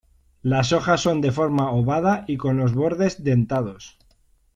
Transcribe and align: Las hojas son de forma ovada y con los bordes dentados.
Las 0.41 0.73
hojas 0.73 0.99
son 1.01 1.21
de 1.21 1.31
forma 1.31 1.71
ovada 1.73 2.25
y 2.27 2.37
con 2.37 2.57
los 2.57 2.73
bordes 2.73 3.23
dentados. 3.23 3.99